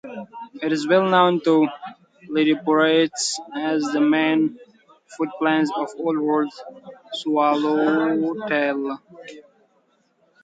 It 0.63 0.71
is 0.71 0.87
well-known 0.87 1.41
to 1.41 1.67
lepidopterists 2.27 3.33
as 3.53 3.83
the 3.83 4.01
main 4.01 4.57
foodplant 5.15 5.67
of 5.79 5.91
the 5.91 5.95
Old 6.01 6.17
World 6.17 6.51
swallowtail. 7.13 8.99